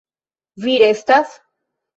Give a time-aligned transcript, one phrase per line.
[0.65, 1.37] Vi restas?